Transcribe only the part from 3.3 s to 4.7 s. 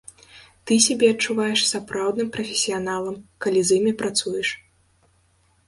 калі з імі працуеш.